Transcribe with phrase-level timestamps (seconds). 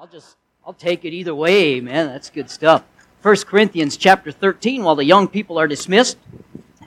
[0.00, 2.06] I'll just, I'll take it either way, man.
[2.06, 2.84] That's good stuff.
[3.22, 6.18] 1 Corinthians chapter 13, while the young people are dismissed,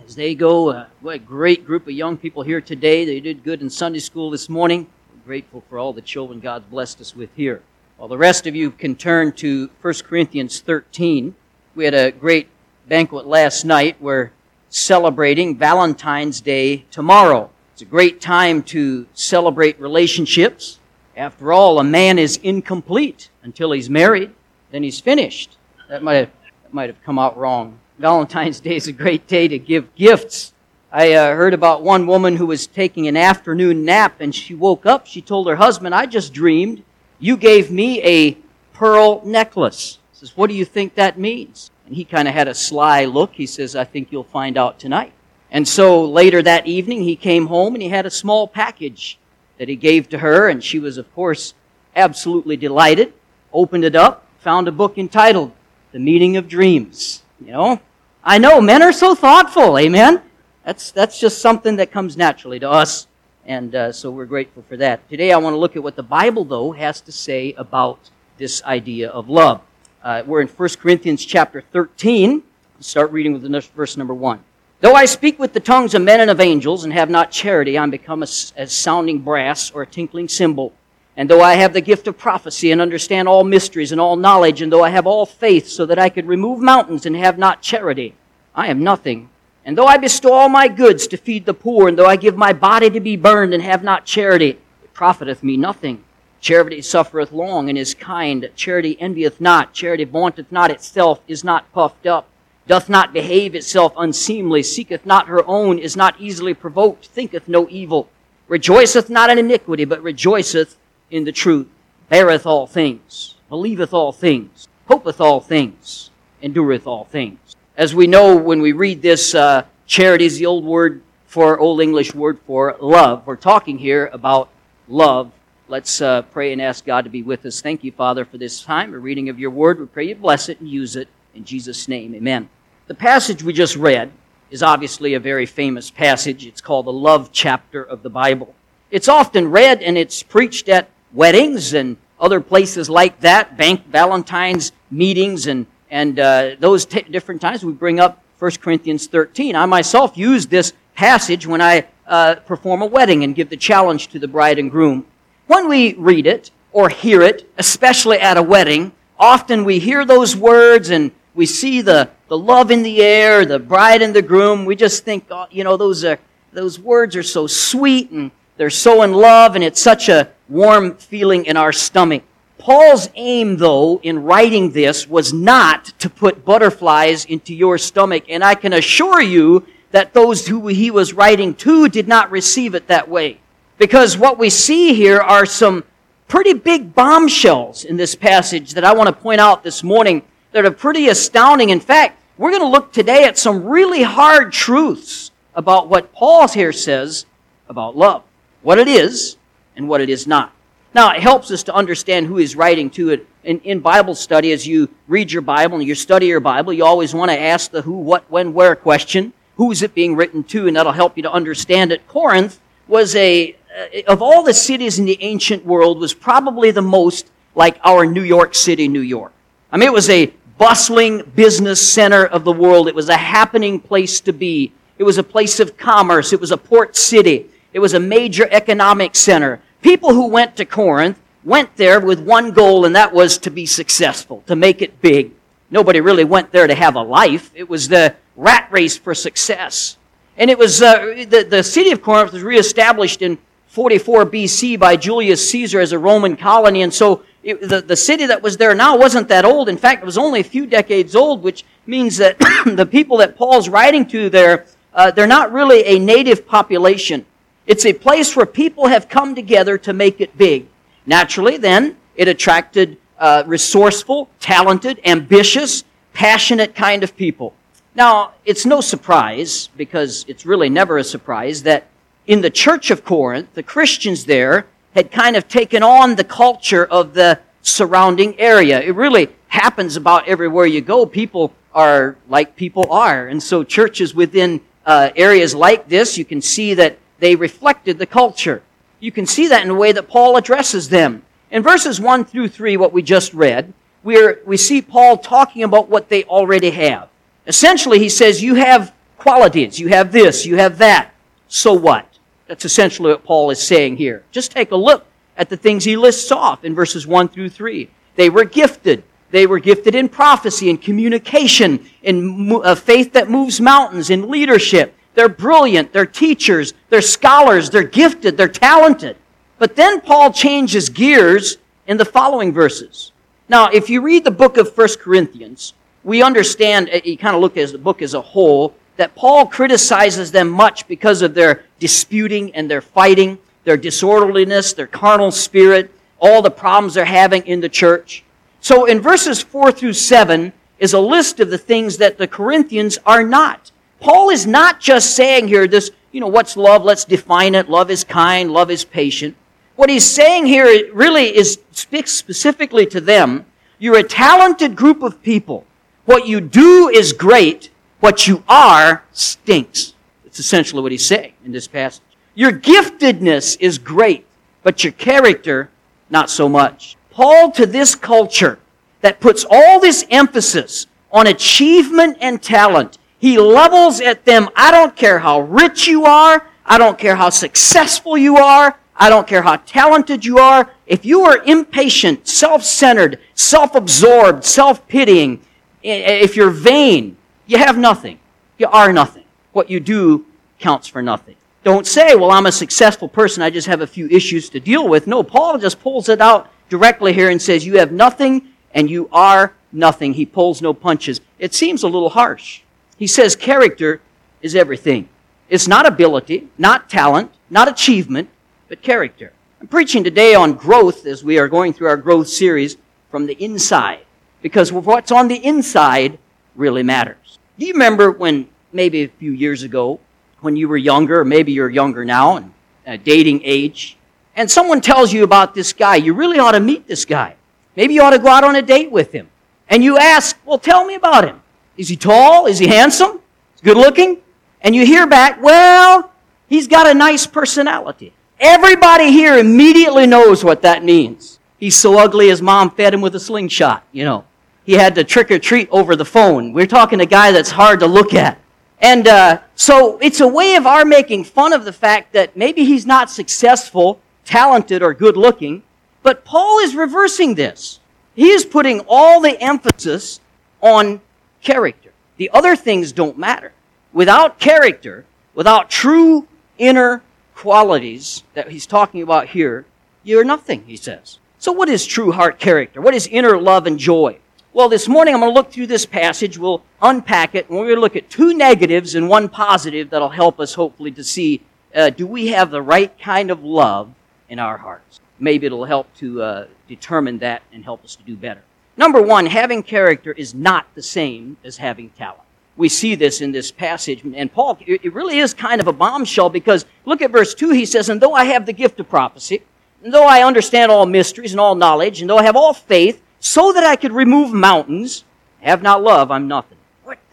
[0.05, 3.03] as they go, uh, what a great group of young people here today.
[3.03, 4.87] They did good in Sunday school this morning.
[5.13, 7.61] We're grateful for all the children God's blessed us with here.
[7.97, 11.35] While the rest of you can turn to 1 Corinthians 13,
[11.75, 12.47] we had a great
[12.87, 13.97] banquet last night.
[13.99, 14.31] We're
[14.69, 17.49] celebrating Valentine's Day tomorrow.
[17.73, 20.79] It's a great time to celebrate relationships
[21.15, 24.31] after all, a man is incomplete until he's married,
[24.71, 25.57] then he's finished.
[25.89, 26.31] That might have,
[26.63, 27.79] that might have come out wrong.
[27.99, 30.53] Valentine's Day is a great day to give gifts.
[30.91, 34.85] I uh, heard about one woman who was taking an afternoon nap and she woke
[34.85, 35.05] up.
[35.05, 36.83] She told her husband, I just dreamed
[37.21, 38.37] you gave me a
[38.73, 39.99] pearl necklace.
[40.11, 41.71] He Says, What do you think that means?
[41.85, 43.33] And he kind of had a sly look.
[43.33, 45.13] He says, I think you'll find out tonight.
[45.51, 49.19] And so later that evening, he came home and he had a small package
[49.61, 51.53] that he gave to her, and she was, of course,
[51.95, 53.13] absolutely delighted.
[53.53, 55.51] Opened it up, found a book entitled
[55.91, 57.21] The Meaning of Dreams.
[57.39, 57.81] You know,
[58.23, 60.23] I know men are so thoughtful, amen?
[60.65, 63.05] That's, that's just something that comes naturally to us,
[63.45, 65.07] and uh, so we're grateful for that.
[65.11, 68.63] Today I want to look at what the Bible, though, has to say about this
[68.63, 69.61] idea of love.
[70.03, 72.41] Uh, we're in 1 Corinthians chapter 13.
[72.79, 74.43] Start reading with the verse number 1.
[74.81, 77.77] Though I speak with the tongues of men and of angels and have not charity,
[77.77, 80.73] I'm become as, as sounding brass or a tinkling cymbal.
[81.15, 84.59] And though I have the gift of prophecy and understand all mysteries and all knowledge,
[84.59, 87.61] and though I have all faith so that I could remove mountains and have not
[87.61, 88.15] charity,
[88.55, 89.29] I am nothing.
[89.63, 92.35] And though I bestow all my goods to feed the poor, and though I give
[92.35, 96.03] my body to be burned and have not charity, it profiteth me nothing.
[96.39, 98.49] Charity suffereth long and is kind.
[98.55, 99.73] Charity envieth not.
[99.73, 102.30] Charity vaunteth not itself, is not puffed up
[102.67, 107.67] doth not behave itself unseemly, seeketh not her own, is not easily provoked, thinketh no
[107.69, 108.09] evil,
[108.47, 110.77] rejoiceth not in iniquity, but rejoiceth
[111.09, 111.67] in the truth,
[112.09, 116.09] beareth all things, believeth all things, hopeth all things,
[116.41, 117.55] endureth all things.
[117.75, 121.81] As we know when we read this, uh, charity is the old word for, old
[121.81, 123.25] English word for love.
[123.25, 124.49] We're talking here about
[124.87, 125.31] love.
[125.67, 127.61] Let's uh, pray and ask God to be with us.
[127.61, 129.79] Thank you, Father, for this time, a reading of your word.
[129.79, 131.07] We pray you bless it and use it.
[131.33, 132.49] In Jesus' name, amen.
[132.87, 134.11] The passage we just read
[134.49, 136.45] is obviously a very famous passage.
[136.45, 138.53] It's called the love chapter of the Bible.
[138.89, 144.73] It's often read and it's preached at weddings and other places like that, bank Valentine's
[144.91, 149.55] meetings and, and uh, those t- different times we bring up 1 Corinthians 13.
[149.55, 154.09] I myself use this passage when I uh, perform a wedding and give the challenge
[154.09, 155.05] to the bride and groom.
[155.47, 160.35] When we read it or hear it, especially at a wedding, often we hear those
[160.35, 164.65] words and we see the, the love in the air, the bride and the groom.
[164.65, 166.19] We just think, oh, you know, those are,
[166.51, 170.95] those words are so sweet and they're so in love and it's such a warm
[170.95, 172.23] feeling in our stomach.
[172.57, 178.25] Paul's aim, though, in writing this was not to put butterflies into your stomach.
[178.29, 182.75] And I can assure you that those who he was writing to did not receive
[182.75, 183.39] it that way.
[183.79, 185.83] Because what we see here are some
[186.27, 190.65] pretty big bombshells in this passage that I want to point out this morning that
[190.65, 191.69] are pretty astounding.
[191.69, 196.47] In fact, we're going to look today at some really hard truths about what Paul
[196.47, 197.25] here says
[197.67, 198.23] about love,
[198.61, 199.37] what it is
[199.75, 200.53] and what it is not.
[200.93, 203.27] Now, it helps us to understand who he's writing to it.
[203.43, 206.85] In, in Bible study, as you read your Bible and you study your Bible, you
[206.85, 209.33] always want to ask the who, what, when, where question.
[209.55, 210.67] Who is it being written to?
[210.67, 212.07] And that'll help you to understand it.
[212.07, 216.81] Corinth was a, uh, of all the cities in the ancient world, was probably the
[216.81, 219.33] most like our New York City, New York.
[219.71, 222.87] I mean, it was a bustling business center of the world.
[222.87, 224.71] It was a happening place to be.
[224.99, 226.33] It was a place of commerce.
[226.33, 227.49] It was a port city.
[227.73, 229.59] It was a major economic center.
[229.81, 233.65] People who went to Corinth went there with one goal, and that was to be
[233.65, 235.31] successful, to make it big.
[235.71, 237.49] Nobody really went there to have a life.
[237.55, 239.97] It was the rat race for success.
[240.37, 243.39] And it was, uh, the, the city of Corinth was reestablished in
[243.69, 248.25] 44 BC by Julius Caesar as a Roman colony, and so it, the, the city
[248.27, 249.67] that was there now wasn't that old.
[249.67, 253.35] In fact, it was only a few decades old, which means that the people that
[253.35, 257.25] Paul's writing to there, uh, they're not really a native population.
[257.65, 260.67] It's a place where people have come together to make it big.
[261.05, 265.83] Naturally, then, it attracted uh, resourceful, talented, ambitious,
[266.13, 267.53] passionate kind of people.
[267.95, 271.87] Now, it's no surprise, because it's really never a surprise, that
[272.27, 276.85] in the church of Corinth, the Christians there had kind of taken on the culture
[276.85, 278.81] of the surrounding area.
[278.81, 281.05] It really happens about everywhere you go.
[281.05, 283.27] People are like people are.
[283.27, 288.05] And so churches within uh, areas like this, you can see that they reflected the
[288.05, 288.63] culture.
[288.99, 291.23] You can see that in the way that Paul addresses them.
[291.49, 293.73] In verses 1 through 3, what we just read,
[294.03, 297.09] we we see Paul talking about what they already have.
[297.45, 301.11] Essentially, he says, You have qualities, you have this, you have that.
[301.47, 302.10] So what?
[302.51, 304.25] That's essentially what Paul is saying here.
[304.29, 305.05] Just take a look
[305.37, 307.89] at the things he lists off in verses 1 through 3.
[308.17, 309.05] They were gifted.
[309.29, 314.93] They were gifted in prophecy, in communication, in uh, faith that moves mountains, in leadership.
[315.13, 315.93] They're brilliant.
[315.93, 316.73] They're teachers.
[316.89, 317.69] They're scholars.
[317.69, 318.35] They're gifted.
[318.35, 319.15] They're talented.
[319.57, 321.57] But then Paul changes gears
[321.87, 323.13] in the following verses.
[323.47, 327.41] Now, if you read the book of 1 Corinthians, we understand, uh, you kind of
[327.41, 331.63] look at the book as a whole, that Paul criticizes them much because of their
[331.81, 337.59] disputing and their fighting, their disorderliness, their carnal spirit, all the problems they're having in
[337.59, 338.23] the church.
[338.61, 342.99] So in verses 4 through 7 is a list of the things that the Corinthians
[343.05, 343.71] are not.
[343.99, 346.83] Paul is not just saying here this, you know, what's love?
[346.83, 347.69] Let's define it.
[347.69, 348.51] Love is kind.
[348.51, 349.35] Love is patient.
[349.75, 353.45] What he's saying here really is speaks specifically to them.
[353.79, 355.65] You're a talented group of people.
[356.05, 357.71] What you do is great.
[357.99, 359.93] What you are stinks.
[360.31, 362.01] It's essentially what he's saying in this passage.
[362.35, 364.25] Your giftedness is great,
[364.63, 365.69] but your character,
[366.09, 366.95] not so much.
[367.09, 368.57] Paul to this culture
[369.01, 374.95] that puts all this emphasis on achievement and talent, he levels at them, I don't
[374.95, 379.41] care how rich you are, I don't care how successful you are, I don't care
[379.41, 380.71] how talented you are.
[380.87, 385.41] If you are impatient, self-centered, self-absorbed, self-pitying,
[385.83, 387.17] if you're vain,
[387.47, 388.17] you have nothing.
[388.57, 389.20] You are nothing.
[389.51, 390.25] What you do
[390.59, 391.35] counts for nothing.
[391.63, 394.87] Don't say, well, I'm a successful person, I just have a few issues to deal
[394.87, 395.05] with.
[395.05, 399.09] No, Paul just pulls it out directly here and says, You have nothing and you
[399.11, 400.13] are nothing.
[400.13, 401.21] He pulls no punches.
[401.37, 402.61] It seems a little harsh.
[402.97, 404.01] He says character
[404.41, 405.09] is everything.
[405.49, 408.29] It's not ability, not talent, not achievement,
[408.69, 409.33] but character.
[409.59, 412.77] I'm preaching today on growth as we are going through our growth series
[413.11, 414.05] from the inside.
[414.41, 416.17] Because what's on the inside
[416.55, 417.37] really matters.
[417.59, 419.99] Do you remember when maybe a few years ago,
[420.39, 422.53] when you were younger, maybe you're younger now and
[422.87, 423.97] uh, dating age,
[424.35, 427.35] and someone tells you about this guy, you really ought to meet this guy.
[427.75, 429.29] Maybe you ought to go out on a date with him.
[429.69, 431.41] And you ask, well, tell me about him.
[431.77, 432.45] Is he tall?
[432.45, 433.21] Is he handsome?
[433.55, 434.21] Is good looking?
[434.61, 436.11] And you hear back, well,
[436.47, 438.13] he's got a nice personality.
[438.39, 441.39] Everybody here immediately knows what that means.
[441.57, 444.25] He's so ugly his mom fed him with a slingshot, you know.
[444.63, 446.53] He had to trick or treat over the phone.
[446.53, 448.39] We're talking a guy that's hard to look at.
[448.81, 452.65] And uh, so it's a way of our making fun of the fact that maybe
[452.65, 455.63] he's not successful talented or good looking.
[456.03, 457.79] But Paul is reversing this.
[458.15, 460.19] He is putting all the emphasis
[460.61, 461.01] on
[461.41, 461.91] character.
[462.17, 463.53] The other things don't matter.
[463.93, 465.05] Without character,
[465.35, 466.27] without true
[466.57, 467.03] inner
[467.35, 469.65] qualities that he's talking about here,
[470.03, 471.19] you're nothing, he says.
[471.37, 472.81] So what is true heart character?
[472.81, 474.17] What is inner love and joy?
[474.53, 476.37] Well, this morning I'm going to look through this passage.
[476.37, 480.09] We'll unpack it, and we're going to look at two negatives and one positive that'll
[480.09, 481.41] help us hopefully to see
[481.73, 483.93] uh, do we have the right kind of love
[484.27, 484.99] in our hearts.
[485.19, 488.41] Maybe it'll help to uh, determine that and help us to do better.
[488.75, 492.23] Number one, having character is not the same as having talent.
[492.57, 494.03] We see this in this passage.
[494.03, 497.51] And Paul, it really is kind of a bombshell because look at verse 2.
[497.51, 499.43] He says, And though I have the gift of prophecy,
[499.81, 503.01] and though I understand all mysteries and all knowledge, and though I have all faith,
[503.21, 505.05] so that I could remove mountains,
[505.39, 506.57] have not love, I'm nothing.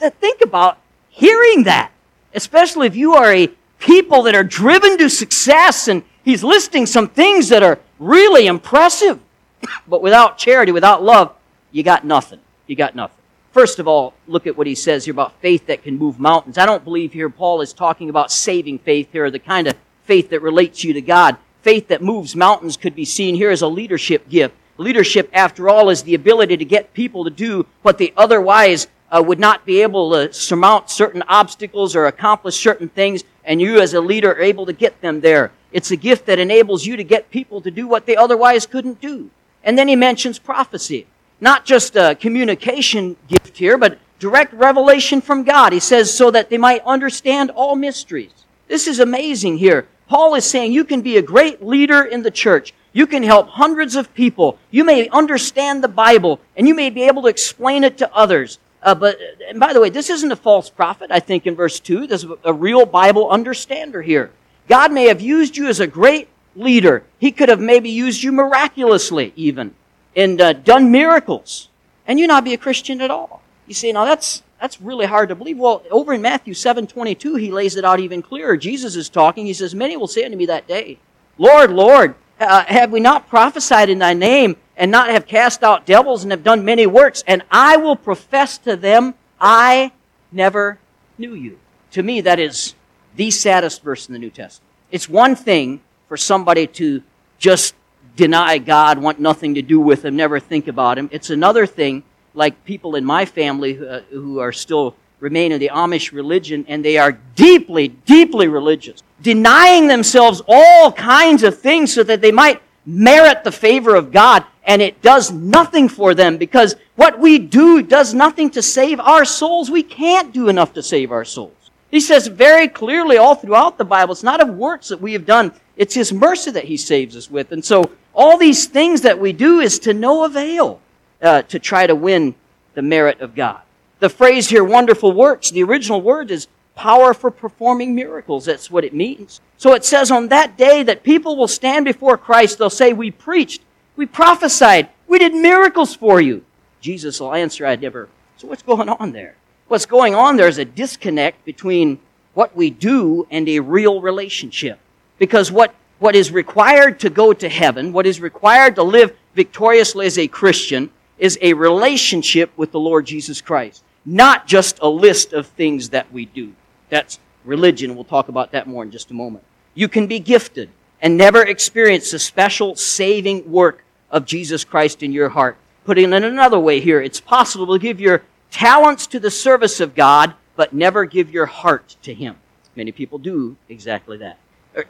[0.00, 0.78] Think about
[1.10, 1.92] hearing that,
[2.34, 7.08] especially if you are a people that are driven to success and he's listing some
[7.08, 9.20] things that are really impressive.
[9.86, 11.34] But without charity, without love,
[11.72, 12.40] you got nothing.
[12.66, 13.16] You got nothing.
[13.52, 16.58] First of all, look at what he says here about faith that can move mountains.
[16.58, 20.30] I don't believe here Paul is talking about saving faith here, the kind of faith
[20.30, 21.36] that relates you to God.
[21.62, 24.54] Faith that moves mountains could be seen here as a leadership gift.
[24.78, 29.22] Leadership, after all, is the ability to get people to do what they otherwise uh,
[29.24, 33.92] would not be able to surmount certain obstacles or accomplish certain things, and you as
[33.94, 35.50] a leader are able to get them there.
[35.72, 39.00] It's a gift that enables you to get people to do what they otherwise couldn't
[39.00, 39.30] do.
[39.64, 41.06] And then he mentions prophecy.
[41.40, 45.72] Not just a communication gift here, but direct revelation from God.
[45.72, 48.32] He says, so that they might understand all mysteries.
[48.68, 49.88] This is amazing here.
[50.08, 52.72] Paul is saying you can be a great leader in the church.
[52.92, 54.58] You can help hundreds of people.
[54.70, 58.58] You may understand the Bible, and you may be able to explain it to others.
[58.82, 59.18] Uh, but,
[59.48, 62.06] and by the way, this isn't a false prophet, I think, in verse 2.
[62.06, 64.30] There's a real Bible understander here.
[64.68, 67.02] God may have used you as a great leader.
[67.18, 69.74] He could have maybe used you miraculously, even,
[70.14, 71.68] and uh, done miracles,
[72.06, 73.42] and you not be a Christian at all.
[73.66, 75.58] You see, now that's that's really hard to believe.
[75.58, 78.56] Well, over in Matthew seven twenty two, he lays it out even clearer.
[78.56, 79.46] Jesus is talking.
[79.46, 80.98] He says, "Many will say unto me that day,
[81.38, 85.86] Lord, Lord, Uh, have we not prophesied in thy name and not have cast out
[85.86, 87.24] devils and have done many works?
[87.26, 89.92] And I will profess to them, I
[90.30, 90.78] never
[91.16, 91.58] knew you.
[91.92, 92.74] To me, that is
[93.16, 94.70] the saddest verse in the New Testament.
[94.90, 97.02] It's one thing for somebody to
[97.38, 97.74] just
[98.16, 101.08] deny God, want nothing to do with him, never think about him.
[101.12, 102.02] It's another thing,
[102.34, 106.84] like people in my family uh, who are still remain in the Amish religion, and
[106.84, 112.62] they are deeply, deeply religious, denying themselves all kinds of things so that they might
[112.86, 117.82] merit the favor of God, and it does nothing for them because what we do
[117.82, 119.70] does nothing to save our souls.
[119.70, 121.52] We can't do enough to save our souls.
[121.90, 125.26] He says very clearly all throughout the Bible, it's not of works that we have
[125.26, 127.52] done, it's His mercy that He saves us with.
[127.52, 130.80] And so all these things that we do is to no avail
[131.22, 132.34] uh, to try to win
[132.74, 133.60] the merit of God.
[134.00, 138.44] The phrase here, wonderful works, the original word is power for performing miracles.
[138.44, 139.40] That's what it means.
[139.56, 142.58] So it says on that day that people will stand before Christ.
[142.58, 143.62] They'll say, We preached,
[143.96, 146.44] we prophesied, we did miracles for you.
[146.80, 148.08] Jesus will answer, I never.
[148.36, 149.34] So what's going on there?
[149.66, 151.98] What's going on there is a disconnect between
[152.34, 154.78] what we do and a real relationship.
[155.18, 160.06] Because what, what is required to go to heaven, what is required to live victoriously
[160.06, 165.32] as a Christian, is a relationship with the Lord Jesus Christ not just a list
[165.32, 166.54] of things that we do.
[166.88, 167.94] That's religion.
[167.94, 169.44] We'll talk about that more in just a moment.
[169.74, 175.12] You can be gifted and never experience the special saving work of Jesus Christ in
[175.12, 175.56] your heart.
[175.84, 179.94] Putting it another way here, it's possible to give your talents to the service of
[179.94, 182.36] God, but never give your heart to Him.
[182.74, 184.38] Many people do exactly that.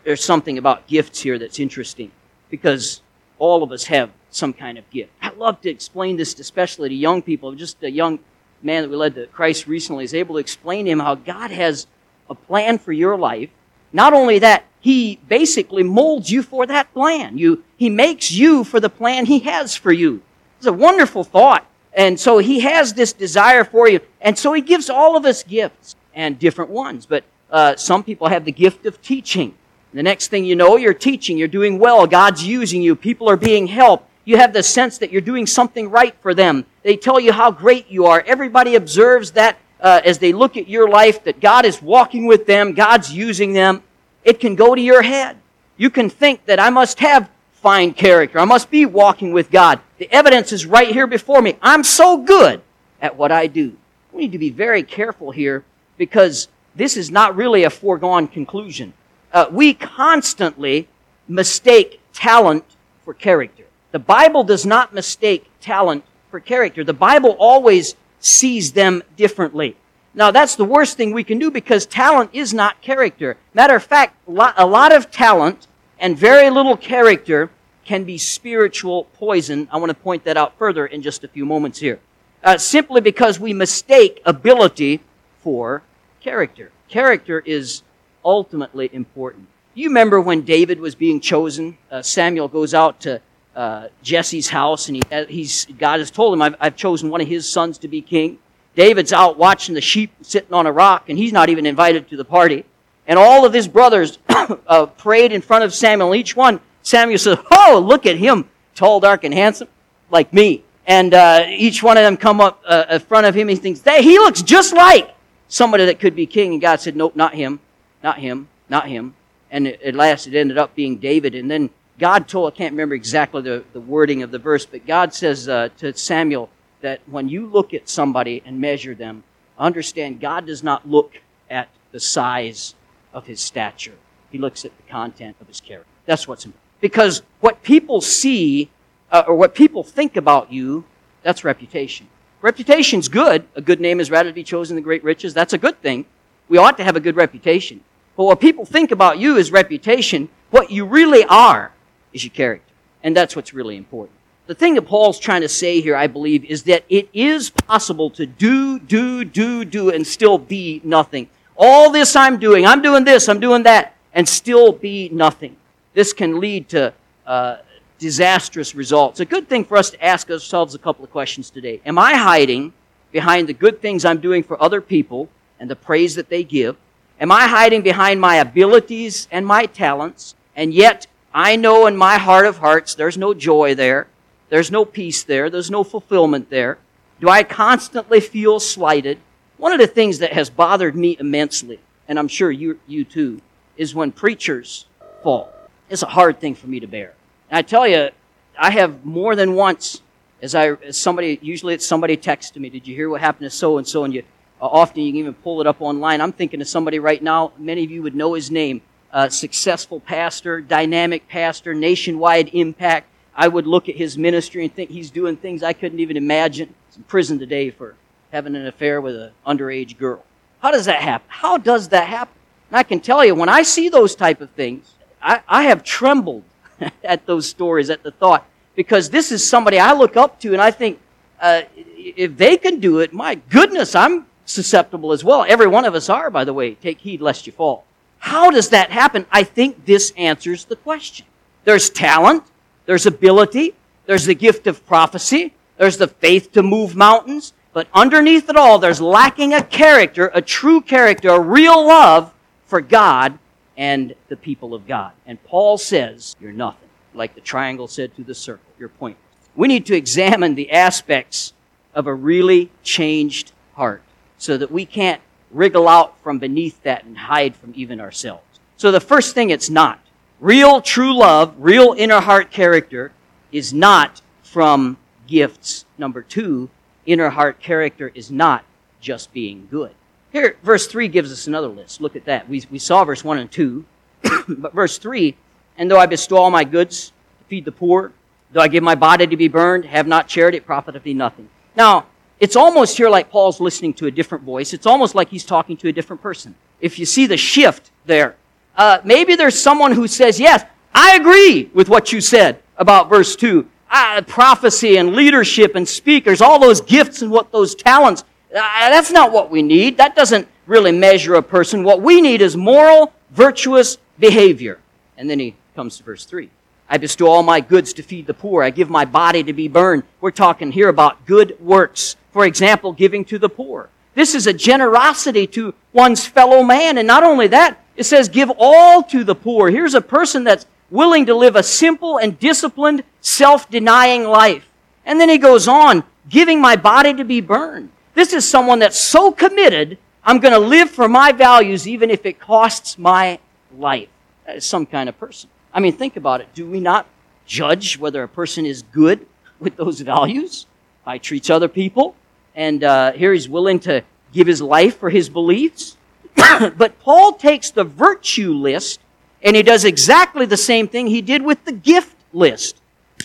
[0.04, 2.10] There's something about gifts here that's interesting
[2.50, 3.00] because
[3.38, 5.12] all of us have some kind of gift.
[5.22, 8.18] I love to explain this, especially to young people, just a young
[8.62, 11.50] man that we led to Christ recently is able to explain to him how God
[11.50, 11.86] has
[12.28, 13.50] a plan for your life.
[13.92, 17.38] Not only that, he basically molds you for that plan.
[17.38, 20.22] You, he makes you for the plan he has for you.
[20.58, 21.66] It's a wonderful thought.
[21.92, 24.00] And so he has this desire for you.
[24.20, 27.06] And so he gives all of us gifts and different ones.
[27.06, 29.54] But uh, some people have the gift of teaching.
[29.94, 33.38] The next thing you know, you're teaching, you're doing well, God's using you, people are
[33.38, 36.66] being helped, you have the sense that you're doing something right for them.
[36.82, 38.22] They tell you how great you are.
[38.26, 42.44] Everybody observes that uh, as they look at your life, that God is walking with
[42.44, 43.82] them, God's using them.
[44.24, 45.38] It can go to your head.
[45.78, 48.38] You can think that I must have fine character.
[48.38, 49.80] I must be walking with God.
[49.96, 51.56] The evidence is right here before me.
[51.62, 52.60] I'm so good
[53.00, 53.78] at what I do.
[54.12, 55.64] We need to be very careful here
[55.96, 58.92] because this is not really a foregone conclusion.
[59.32, 60.86] Uh, we constantly
[61.28, 62.66] mistake talent
[63.06, 63.64] for character.
[63.90, 66.84] The Bible does not mistake talent for character.
[66.84, 69.76] The Bible always sees them differently.
[70.14, 73.36] Now, that's the worst thing we can do because talent is not character.
[73.54, 75.66] Matter of fact, a lot of talent
[75.98, 77.50] and very little character
[77.84, 79.68] can be spiritual poison.
[79.70, 82.00] I want to point that out further in just a few moments here.
[82.44, 85.00] Uh, simply because we mistake ability
[85.40, 85.82] for
[86.20, 86.70] character.
[86.88, 87.82] Character is
[88.24, 89.48] ultimately important.
[89.74, 91.78] You remember when David was being chosen?
[91.90, 93.20] Uh, Samuel goes out to
[93.58, 97.20] uh, Jesse's house, and he, uh, he's, God has told him, I've, I've chosen one
[97.20, 98.38] of his sons to be king.
[98.76, 102.16] David's out watching the sheep sitting on a rock, and he's not even invited to
[102.16, 102.64] the party.
[103.08, 106.14] And all of his brothers uh, prayed in front of Samuel.
[106.14, 109.66] Each one, Samuel says, Oh, look at him, tall, dark, and handsome,
[110.08, 110.62] like me.
[110.86, 113.48] And uh, each one of them come up uh, in front of him.
[113.48, 115.14] He thinks, hey, he looks just like
[115.48, 116.52] somebody that could be king.
[116.52, 117.58] And God said, Nope, not him,
[118.04, 119.14] not him, not him.
[119.50, 121.34] And at last it ended up being David.
[121.34, 124.86] And then God told, I can't remember exactly the, the wording of the verse, but
[124.86, 126.48] God says uh, to Samuel
[126.80, 129.24] that when you look at somebody and measure them,
[129.58, 132.74] understand God does not look at the size
[133.12, 133.96] of his stature.
[134.30, 135.90] He looks at the content of his character.
[136.06, 136.62] That's what's important.
[136.80, 138.70] Because what people see
[139.10, 140.84] uh, or what people think about you,
[141.22, 142.06] that's reputation.
[142.40, 143.48] Reputation's good.
[143.56, 145.34] A good name is rather to be chosen than great riches.
[145.34, 146.04] That's a good thing.
[146.48, 147.82] We ought to have a good reputation.
[148.16, 150.28] But what people think about you is reputation.
[150.50, 151.72] What you really are
[152.12, 152.72] is your character.
[153.02, 154.18] And that's what's really important.
[154.46, 158.08] The thing that Paul's trying to say here, I believe, is that it is possible
[158.10, 161.28] to do, do, do, do, and still be nothing.
[161.56, 165.56] All this I'm doing, I'm doing this, I'm doing that, and still be nothing.
[165.92, 166.94] This can lead to
[167.26, 167.58] uh,
[167.98, 169.20] disastrous results.
[169.20, 171.80] A good thing for us to ask ourselves a couple of questions today.
[171.84, 172.72] Am I hiding
[173.12, 175.28] behind the good things I'm doing for other people
[175.60, 176.76] and the praise that they give?
[177.20, 181.06] Am I hiding behind my abilities and my talents, and yet
[181.38, 184.08] I know in my heart of hearts there's no joy there.
[184.48, 185.48] There's no peace there.
[185.48, 186.78] There's no fulfillment there.
[187.20, 189.20] Do I constantly feel slighted?
[189.56, 191.78] One of the things that has bothered me immensely,
[192.08, 193.40] and I'm sure you, you too,
[193.76, 194.86] is when preachers
[195.22, 195.52] fall.
[195.88, 197.14] It's a hard thing for me to bear.
[197.50, 198.10] And I tell you,
[198.58, 200.02] I have more than once,
[200.42, 203.48] as I as somebody usually it's somebody texts to me, did you hear what happened
[203.48, 204.02] to so and so?
[204.02, 204.24] And you
[204.60, 206.20] uh, often you can even pull it up online.
[206.20, 207.52] I'm thinking of somebody right now.
[207.58, 208.82] Many of you would know his name.
[209.10, 213.08] Uh, successful pastor, dynamic pastor, nationwide impact.
[213.34, 216.74] I would look at his ministry and think he's doing things I couldn't even imagine.
[216.88, 217.94] He's in prison today for
[218.32, 220.24] having an affair with an underage girl.
[220.60, 221.26] How does that happen?
[221.28, 222.34] How does that happen?
[222.70, 225.82] And I can tell you, when I see those type of things, I, I have
[225.82, 226.44] trembled
[227.04, 230.60] at those stories, at the thought, because this is somebody I look up to and
[230.60, 231.00] I think,
[231.40, 231.62] uh,
[231.96, 235.44] if they can do it, my goodness, I'm susceptible as well.
[235.48, 236.74] Every one of us are, by the way.
[236.74, 237.84] Take heed lest you fall.
[238.18, 239.26] How does that happen?
[239.30, 241.26] I think this answers the question.
[241.64, 242.44] There's talent,
[242.86, 243.74] there's ability,
[244.06, 248.78] there's the gift of prophecy, there's the faith to move mountains, but underneath it all,
[248.78, 252.32] there's lacking a character, a true character, a real love
[252.66, 253.38] for God
[253.76, 255.12] and the people of God.
[255.26, 256.88] And Paul says, You're nothing.
[257.14, 259.22] Like the triangle said to the circle, you're pointless.
[259.56, 261.52] We need to examine the aspects
[261.94, 264.02] of a really changed heart
[264.36, 268.42] so that we can't wriggle out from beneath that and hide from even ourselves.
[268.76, 270.00] So the first thing it's not.
[270.40, 273.12] Real true love, real inner heart character
[273.50, 275.84] is not from gifts.
[275.96, 276.70] Number two,
[277.06, 278.64] inner heart character is not
[279.00, 279.94] just being good.
[280.32, 282.00] Here, verse 3 gives us another list.
[282.00, 282.48] Look at that.
[282.48, 283.84] We, we saw verse 1 and 2.
[284.48, 285.34] but verse 3
[285.76, 288.12] And though I bestow all my goods to feed the poor,
[288.52, 291.48] though I give my body to be burned, have not charity, it profiteth me nothing.
[291.74, 292.06] Now,
[292.40, 294.72] it's almost here like Paul's listening to a different voice.
[294.72, 296.54] It's almost like he's talking to a different person.
[296.80, 298.36] If you see the shift there,
[298.76, 300.64] uh, maybe there's someone who says, Yes,
[300.94, 303.68] I agree with what you said about verse 2.
[303.90, 308.22] Uh, prophecy and leadership and speakers, all those gifts and what those talents,
[308.54, 309.96] uh, that's not what we need.
[309.96, 311.82] That doesn't really measure a person.
[311.82, 314.78] What we need is moral, virtuous behavior.
[315.16, 316.50] And then he comes to verse 3.
[316.88, 318.62] I bestow all my goods to feed the poor.
[318.62, 320.04] I give my body to be burned.
[320.20, 323.88] We're talking here about good works for example, giving to the poor.
[324.14, 326.98] This is a generosity to one's fellow man.
[326.98, 329.70] And not only that, it says give all to the poor.
[329.70, 334.68] Here's a person that's willing to live a simple and disciplined, self-denying life.
[335.04, 337.90] And then he goes on, giving my body to be burned.
[338.14, 342.26] This is someone that's so committed, I'm going to live for my values even if
[342.26, 343.38] it costs my
[343.76, 344.08] life.
[344.46, 345.48] That is some kind of person.
[345.72, 346.48] I mean, think about it.
[346.54, 347.06] Do we not
[347.46, 349.26] judge whether a person is good
[349.60, 350.66] with those values?
[351.08, 352.14] By treats other people
[352.54, 355.96] and uh, here he's willing to give his life for his beliefs.
[356.76, 359.00] but Paul takes the virtue list
[359.42, 362.76] and he does exactly the same thing he did with the gift list.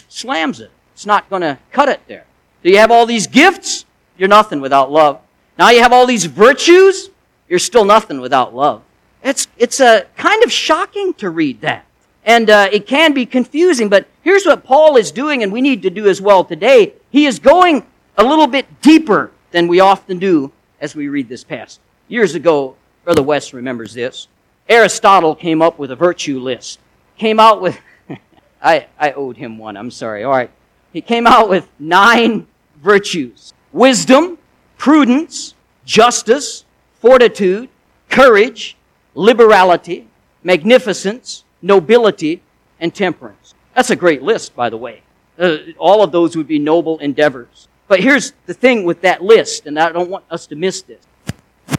[0.07, 0.71] Slams it.
[0.93, 2.23] It's not going to cut it there.
[2.63, 3.83] Do you have all these gifts?
[4.17, 5.19] You're nothing without love.
[5.59, 7.09] Now you have all these virtues?
[7.49, 8.81] You're still nothing without love.
[9.21, 11.85] It's, it's a kind of shocking to read that.
[12.23, 15.81] And uh, it can be confusing, but here's what Paul is doing, and we need
[15.81, 16.93] to do as well today.
[17.13, 17.85] He is going
[18.17, 21.79] a little bit deeper than we often do as we read this passage.
[22.07, 24.27] Years ago, Brother West remembers this.
[24.67, 26.79] Aristotle came up with a virtue list.
[27.19, 27.79] Came out with,
[28.63, 30.23] I, I owed him one, I'm sorry.
[30.23, 30.49] All right.
[30.91, 32.47] He came out with nine
[32.81, 34.39] virtues wisdom,
[34.79, 35.53] prudence,
[35.85, 36.65] justice,
[36.99, 37.69] fortitude,
[38.09, 38.75] courage,
[39.13, 40.07] liberality,
[40.43, 42.41] magnificence, nobility,
[42.79, 43.53] and temperance.
[43.75, 45.03] That's a great list, by the way.
[45.43, 47.67] Uh, all of those would be noble endeavors.
[47.89, 51.05] But here's the thing with that list, and I don't want us to miss this.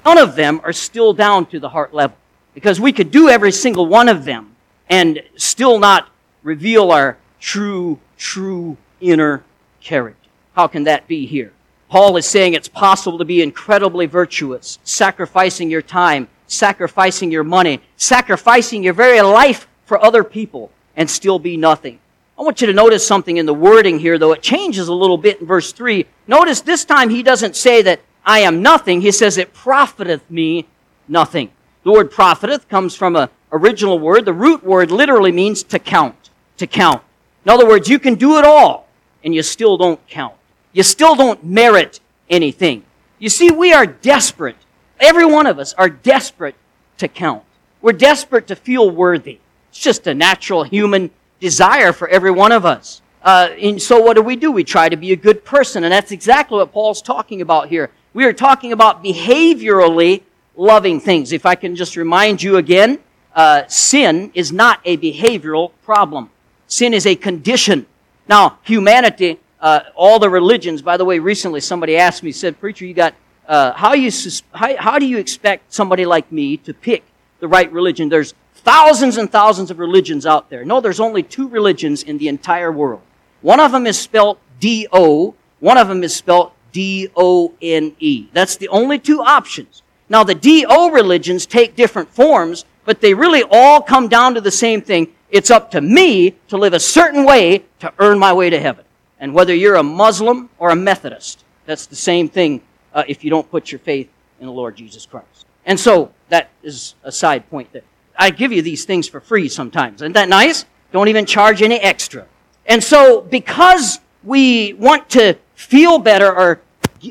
[0.05, 2.17] None of them are still down to the heart level.
[2.53, 4.55] Because we could do every single one of them
[4.91, 6.11] and still not
[6.43, 9.43] reveal our true, true inner
[9.81, 10.29] character.
[10.55, 11.53] How can that be here?
[11.89, 17.81] Paul is saying it's possible to be incredibly virtuous, sacrificing your time, sacrificing your money,
[17.97, 21.99] sacrificing your very life for other people, and still be nothing.
[22.45, 25.17] I want you to notice something in the wording here, though it changes a little
[25.17, 26.05] bit in verse 3.
[26.27, 29.01] Notice this time he doesn't say that I am nothing.
[29.01, 30.67] He says it profiteth me
[31.09, 31.51] nothing.
[31.85, 34.27] The word profiteth comes from an original word.
[34.27, 36.29] The root word literally means to count.
[36.59, 37.03] To count.
[37.47, 38.89] In other words, you can do it all
[39.25, 40.35] and you still don't count.
[40.75, 42.85] You still don't merit anything.
[43.19, 44.59] You see, we are desperate.
[45.01, 46.57] Every one of us are desperate
[46.99, 47.43] to count.
[47.81, 49.39] We're desperate to feel worthy.
[49.71, 53.03] It's just a natural human desire for every one of us.
[53.23, 54.53] Uh, and so what do we do?
[54.53, 55.85] We try to be a good person.
[55.85, 57.91] And that's exactly what Paul's talking about here.
[58.13, 60.23] We are talking about behaviorally
[60.57, 61.33] loving things.
[61.33, 62.99] If I can just remind you again,
[63.35, 66.31] uh, sin is not a behavioral problem.
[66.67, 67.87] Sin is a condition.
[68.29, 72.85] Now, humanity, uh, all the religions, by the way, recently somebody asked me, said, Preacher,
[72.85, 73.15] you got,
[73.49, 74.11] uh, how, you,
[74.53, 77.03] how, how do you expect somebody like me to pick
[77.41, 78.09] the right religion?
[78.09, 80.65] There's thousands and thousands of religions out there.
[80.65, 83.03] No, there's only two religions in the entire world.
[83.43, 88.29] One of them is spelled D-O, one of them is spelled D-O-N-E.
[88.33, 89.83] That's the only two options.
[90.09, 94.51] Now the D-O religions take different forms, but they really all come down to the
[94.51, 95.13] same thing.
[95.31, 98.85] It's up to me to live a certain way to earn my way to heaven.
[99.19, 102.61] And whether you're a Muslim or a Methodist, that's the same thing
[102.93, 104.09] uh, if you don't put your faith
[104.41, 105.47] in the Lord Jesus Christ.
[105.65, 107.83] And so that is a side point there.
[108.17, 110.03] I give you these things for free sometimes.
[110.03, 110.65] Isn't that nice?
[110.93, 112.27] Don't even charge any extra.
[112.67, 116.61] And so because we want to feel better or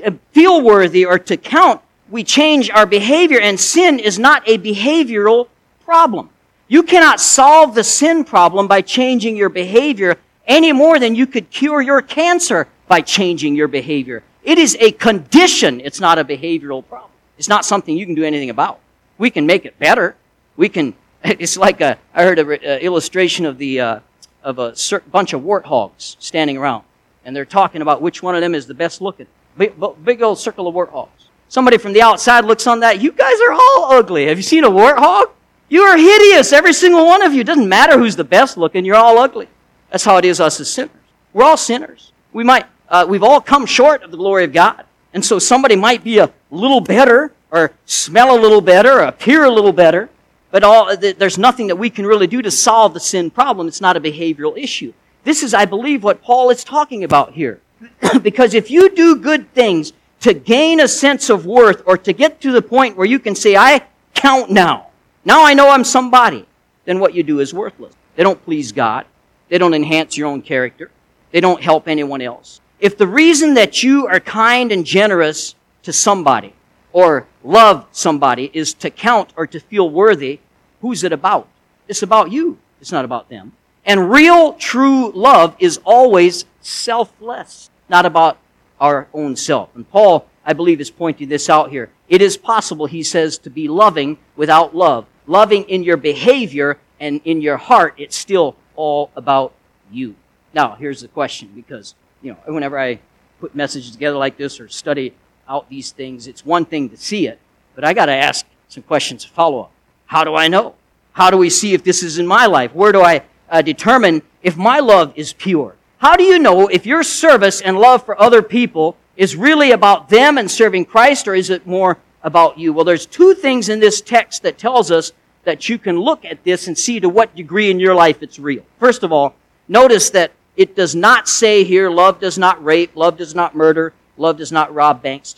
[0.03, 4.57] uh, feel worthy or to count, we change our behavior and sin is not a
[4.57, 5.47] behavioral
[5.83, 6.29] problem.
[6.67, 11.49] You cannot solve the sin problem by changing your behavior any more than you could
[11.49, 14.23] cure your cancer by changing your behavior.
[14.43, 15.79] It is a condition.
[15.81, 17.11] It's not a behavioral problem.
[17.37, 18.79] It's not something you can do anything about.
[19.17, 20.15] We can make it better.
[20.55, 23.99] We can, it's like a, I heard an illustration of the, uh,
[24.43, 24.75] of a
[25.11, 26.83] bunch of warthogs standing around.
[27.25, 29.27] And they're talking about which one of them is the best looking.
[29.57, 31.09] Big, big old circle of warthogs.
[31.47, 33.01] Somebody from the outside looks on that.
[33.01, 34.25] You guys are all ugly.
[34.25, 35.25] Have you seen a warthog?
[35.69, 36.51] You are hideous.
[36.51, 37.43] Every single one of you.
[37.43, 38.85] Doesn't matter who's the best looking.
[38.85, 39.47] You're all ugly.
[39.89, 40.91] That's how it is us as sinners.
[41.31, 42.11] We're all sinners.
[42.33, 44.85] We might, uh, we've all come short of the glory of God.
[45.13, 49.43] And so somebody might be a little better or smell a little better or appear
[49.43, 50.09] a little better.
[50.53, 53.67] But all, there's nothing that we can really do to solve the sin problem.
[53.67, 54.93] It's not a behavioral issue.
[55.23, 57.59] This is, I believe, what Paul is talking about here.
[58.21, 62.39] because if you do good things to gain a sense of worth or to get
[62.41, 64.89] to the point where you can say, I count now.
[65.25, 66.45] Now I know I'm somebody.
[66.85, 67.95] Then what you do is worthless.
[68.15, 69.07] They don't please God.
[69.49, 70.91] They don't enhance your own character.
[71.31, 72.61] They don't help anyone else.
[72.79, 76.53] If the reason that you are kind and generous to somebody
[76.91, 80.39] or love somebody is to count or to feel worthy,
[80.83, 81.47] who's it about?
[81.87, 82.59] It's about you.
[82.79, 83.53] It's not about them.
[83.85, 88.37] And real, true love is always selfless, not about
[88.79, 89.75] our own self.
[89.75, 91.89] And Paul, I believe, is pointing this out here.
[92.07, 95.07] It is possible, he says, to be loving without love.
[95.25, 99.53] Loving in your behavior and in your heart, it's still all about
[99.89, 100.15] you.
[100.53, 102.99] Now, here's the question because, you know, whenever I
[103.39, 105.13] put messages together like this or study
[105.49, 106.27] out these things.
[106.27, 107.39] It's one thing to see it,
[107.75, 109.71] but I got to ask some questions to follow up.
[110.05, 110.75] How do I know?
[111.13, 112.73] How do we see if this is in my life?
[112.73, 115.75] Where do I uh, determine if my love is pure?
[115.97, 120.09] How do you know if your service and love for other people is really about
[120.09, 122.73] them and serving Christ or is it more about you?
[122.73, 125.11] Well, there's two things in this text that tells us
[125.43, 128.39] that you can look at this and see to what degree in your life it's
[128.39, 128.65] real.
[128.79, 129.35] First of all,
[129.67, 133.93] notice that it does not say here, love does not rape, love does not murder,
[134.17, 135.35] Love does not rob banks.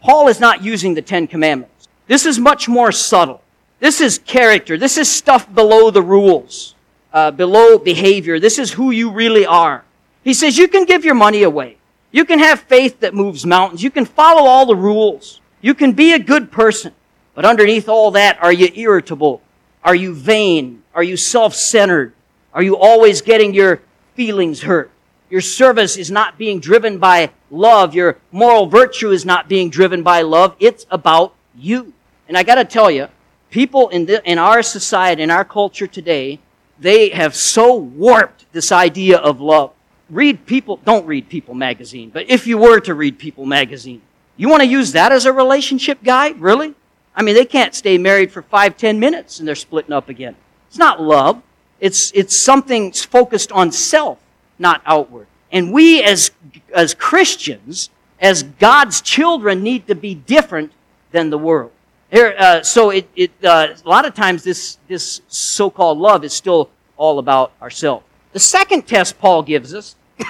[0.00, 1.88] Paul is not using the Ten Commandments.
[2.06, 3.42] This is much more subtle.
[3.80, 4.76] This is character.
[4.76, 6.74] This is stuff below the rules,
[7.12, 8.40] uh, below behavior.
[8.40, 9.84] This is who you really are.
[10.24, 11.76] He says you can give your money away.
[12.10, 13.82] You can have faith that moves mountains.
[13.82, 15.40] You can follow all the rules.
[15.60, 16.92] You can be a good person.
[17.34, 19.42] But underneath all that, are you irritable?
[19.84, 20.82] Are you vain?
[20.94, 22.12] Are you self-centered?
[22.52, 23.80] Are you always getting your
[24.14, 24.90] feelings hurt?
[25.30, 27.94] Your service is not being driven by love.
[27.94, 30.56] Your moral virtue is not being driven by love.
[30.58, 31.92] It's about you.
[32.26, 33.08] And I gotta tell you,
[33.50, 36.40] people in, the, in our society, in our culture today,
[36.78, 39.72] they have so warped this idea of love.
[40.10, 44.00] Read People, don't read People magazine, but if you were to read People magazine,
[44.36, 46.40] you want to use that as a relationship guide?
[46.40, 46.74] Really?
[47.14, 50.36] I mean, they can't stay married for five, ten minutes and they're splitting up again.
[50.68, 51.42] It's not love.
[51.80, 54.18] It's, it's something focused on self
[54.58, 55.26] not outward.
[55.50, 56.30] And we as,
[56.74, 60.72] as Christians, as God's children, need to be different
[61.12, 61.72] than the world.
[62.10, 66.32] Here, uh, so it, it uh, a lot of times this, this so-called love is
[66.32, 68.04] still all about ourselves.
[68.32, 69.94] The second test Paul gives us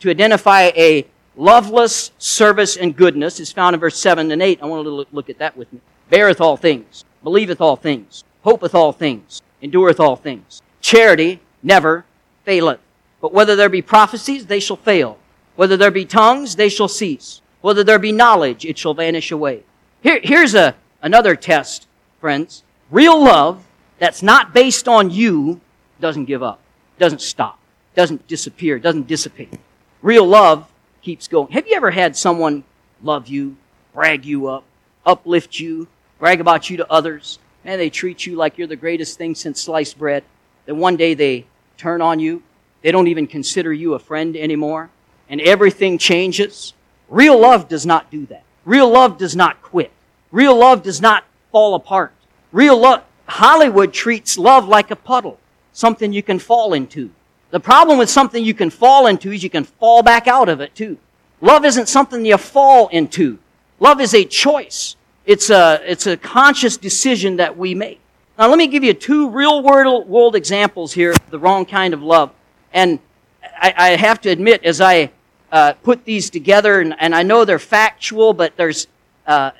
[0.00, 4.62] to identify a loveless service and goodness is found in verse 7 and 8.
[4.62, 5.80] I want to look at that with me.
[6.10, 10.60] Beareth all things, believeth all things, hopeth all things, endureth all things.
[10.82, 12.04] Charity never
[12.44, 12.80] faileth.
[13.22, 15.18] But whether there be prophecies, they shall fail.
[15.56, 17.40] Whether there be tongues, they shall cease.
[17.60, 19.62] Whether there be knowledge, it shall vanish away.
[20.02, 21.86] Here, here's a, another test,
[22.20, 22.62] friends.
[22.90, 23.64] Real love
[23.98, 25.60] that's not based on you
[26.00, 26.60] doesn't give up,
[26.98, 27.58] doesn't stop,
[27.94, 29.52] doesn't disappear, doesn't dissipate.
[30.00, 30.70] Real love
[31.02, 31.52] keeps going.
[31.52, 32.64] Have you ever had someone
[33.02, 33.56] love you,
[33.92, 34.64] brag you up,
[35.04, 35.86] uplift you,
[36.18, 37.38] brag about you to others?
[37.64, 40.24] Man, they treat you like you're the greatest thing since sliced bread.
[40.66, 42.42] Then one day they turn on you
[42.82, 44.90] they don't even consider you a friend anymore.
[45.28, 46.74] And everything changes.
[47.08, 48.42] Real love does not do that.
[48.64, 49.90] Real love does not quit.
[50.32, 52.12] Real love does not fall apart.
[52.50, 55.38] Real love, Hollywood treats love like a puddle,
[55.72, 57.10] something you can fall into.
[57.50, 60.60] The problem with something you can fall into is you can fall back out of
[60.60, 60.96] it too.
[61.42, 63.38] Love isn't something you fall into.
[63.78, 64.96] Love is a choice.
[65.26, 68.00] It's a, it's a conscious decision that we make.
[68.38, 72.02] Now let me give you two real world, examples here of the wrong kind of
[72.02, 72.32] love.
[72.72, 72.98] And
[73.42, 75.10] I, I have to admit, as I
[75.50, 78.86] uh, put these together, and, and, I know they're factual, but there's
[79.26, 79.50] uh,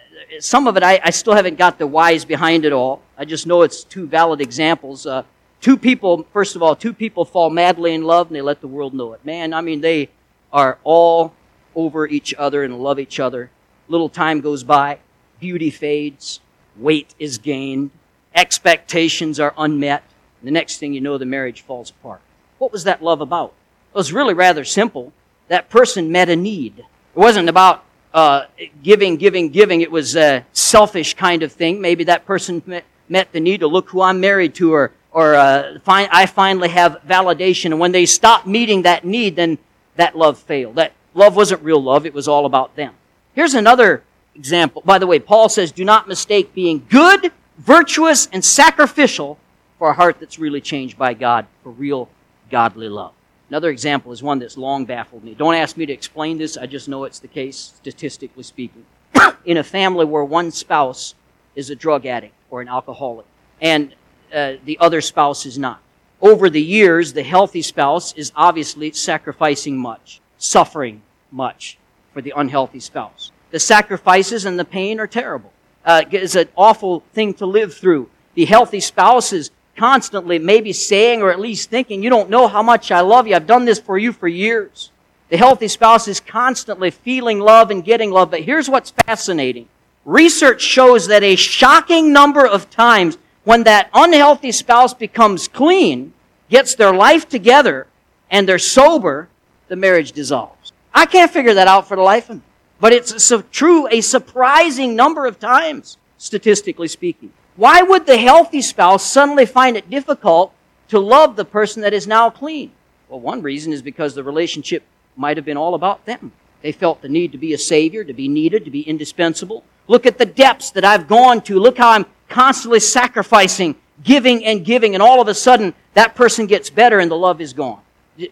[0.41, 3.03] some of it I, I, still haven't got the whys behind it all.
[3.17, 5.07] I just know it's two valid examples.
[5.07, 5.23] Uh,
[5.61, 8.69] two people, first of all, two people fall madly in love and they let the
[8.69, 9.25] world know it.
[9.25, 10.09] Man, I mean, they
[10.53, 11.35] are all
[11.75, 13.51] over each other and love each other.
[13.89, 14.99] Little time goes by,
[15.41, 16.41] beauty fades,
[16.77, 17.91] weight is gained,
[18.35, 20.03] expectations are unmet.
[20.43, 22.21] The next thing you know, the marriage falls apart.
[22.59, 23.53] What was that love about?
[23.95, 25.13] It was really rather simple
[25.49, 26.79] that person met a need.
[26.79, 28.47] It wasn't about uh,
[28.83, 29.81] giving, giving, giving.
[29.81, 31.81] It was a selfish kind of thing.
[31.81, 32.63] Maybe that person
[33.09, 37.03] met, the need to look who I'm married to, or or uh, I finally have
[37.07, 37.67] validation.
[37.67, 39.59] And when they stopped meeting that need, then
[39.97, 40.77] that love failed.
[40.77, 42.07] That love wasn't real love.
[42.07, 42.95] It was all about them.
[43.35, 44.03] Here's another
[44.35, 44.83] example.
[44.85, 49.39] By the way, Paul says, "Do not mistake being good, virtuous, and sacrificial
[49.79, 52.09] for a heart that's really changed by God for real
[52.51, 53.13] godly love."
[53.53, 55.35] Another example is one that's long baffled me.
[55.35, 58.87] Don't ask me to explain this, I just know it's the case, statistically speaking.
[59.45, 61.15] In a family where one spouse
[61.55, 63.27] is a drug addict or an alcoholic,
[63.61, 63.95] and
[64.33, 65.83] uh, the other spouse is not.
[66.23, 71.77] Over the years, the healthy spouse is obviously sacrificing much, suffering much
[72.15, 73.33] for the unhealthy spouse.
[73.51, 75.53] The sacrifices and the pain are terrible.
[75.85, 78.09] Uh, it's an awful thing to live through.
[78.33, 82.63] The healthy spouse is constantly maybe saying or at least thinking, you don't know how
[82.63, 83.35] much I love you.
[83.35, 84.91] I've done this for you for years.
[85.29, 88.31] The healthy spouse is constantly feeling love and getting love.
[88.31, 89.69] But here's what's fascinating.
[90.05, 96.13] Research shows that a shocking number of times when that unhealthy spouse becomes clean,
[96.51, 97.87] gets their life together,
[98.31, 99.29] and they're sober,
[99.69, 100.73] the marriage dissolves.
[100.95, 102.43] I can't figure that out for the life of me.
[102.79, 107.33] But it's a, true a surprising number of times, statistically speaking.
[107.57, 110.55] Why would the healthy spouse suddenly find it difficult
[110.89, 112.73] to love the person that is now clean?
[113.09, 114.85] Well, one reason is because the relationship
[115.17, 116.33] might have been all about them.
[116.63, 119.65] They felt the need to be a savior, to be needed, to be indispensable.
[119.89, 121.59] Look at the depths that I've gone to.
[121.59, 126.47] Look how I'm constantly sacrificing, giving and giving, and all of a sudden that person
[126.47, 127.81] gets better and the love is gone.